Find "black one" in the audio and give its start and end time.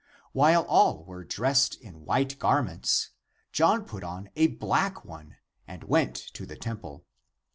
4.47-5.35